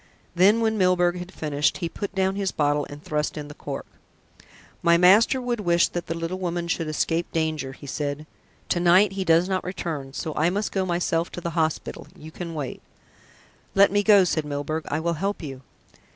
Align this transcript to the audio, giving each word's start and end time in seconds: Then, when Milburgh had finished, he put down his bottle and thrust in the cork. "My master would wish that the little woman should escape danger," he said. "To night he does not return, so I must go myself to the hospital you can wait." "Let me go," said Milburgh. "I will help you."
Then, 0.33 0.61
when 0.61 0.79
Milburgh 0.79 1.19
had 1.19 1.31
finished, 1.31 1.77
he 1.77 1.87
put 1.87 2.15
down 2.15 2.33
his 2.35 2.51
bottle 2.51 2.87
and 2.89 3.03
thrust 3.03 3.37
in 3.37 3.49
the 3.49 3.53
cork. 3.53 3.85
"My 4.81 4.97
master 4.97 5.39
would 5.39 5.59
wish 5.59 5.87
that 5.89 6.07
the 6.07 6.15
little 6.17 6.39
woman 6.39 6.67
should 6.67 6.87
escape 6.87 7.31
danger," 7.31 7.73
he 7.73 7.85
said. 7.85 8.25
"To 8.69 8.79
night 8.79 9.11
he 9.11 9.23
does 9.23 9.47
not 9.47 9.63
return, 9.63 10.13
so 10.13 10.33
I 10.35 10.49
must 10.49 10.71
go 10.71 10.87
myself 10.87 11.29
to 11.33 11.41
the 11.41 11.51
hospital 11.51 12.07
you 12.17 12.31
can 12.31 12.55
wait." 12.55 12.81
"Let 13.75 13.91
me 13.91 14.01
go," 14.01 14.23
said 14.23 14.43
Milburgh. 14.43 14.85
"I 14.87 14.99
will 14.99 15.13
help 15.21 15.43
you." 15.43 15.61